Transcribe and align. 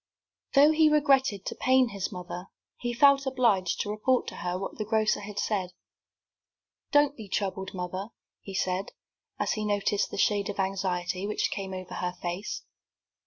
Though 0.55 0.71
he 0.71 0.89
regretted 0.89 1.45
to 1.45 1.53
pain 1.53 1.89
his 1.89 2.11
mother, 2.11 2.47
he 2.79 2.91
felt 2.91 3.27
obliged 3.27 3.81
to 3.81 3.91
report 3.91 4.25
to 4.29 4.37
her 4.37 4.57
what 4.57 4.79
the 4.79 4.83
grocer 4.83 5.19
had 5.19 5.37
said. 5.37 5.73
"Don't 6.91 7.15
be 7.15 7.29
troubled, 7.29 7.75
mother," 7.75 8.07
he 8.41 8.55
said, 8.55 8.93
as 9.39 9.51
he 9.51 9.63
noticed 9.63 10.09
the 10.09 10.17
shade 10.17 10.49
of 10.49 10.59
anxiety 10.59 11.27
which 11.27 11.51
came 11.51 11.71
over 11.71 11.93
her 11.93 12.15
face. 12.19 12.63